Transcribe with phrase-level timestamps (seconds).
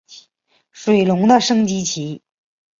[0.71, 2.19] 水龙的升级棋。